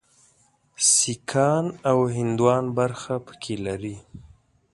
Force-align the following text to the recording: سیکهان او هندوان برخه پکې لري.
سیکهان 0.91 1.65
او 1.89 1.97
هندوان 2.15 2.63
برخه 2.77 3.13
پکې 3.25 3.55
لري. 3.65 3.95